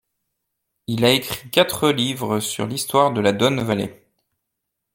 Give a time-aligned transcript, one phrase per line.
[0.87, 4.03] Il a écrit quatre livres sur l'histoire de la Don Valley.